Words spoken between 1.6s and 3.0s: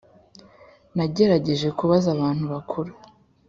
kubaza abantu bakuru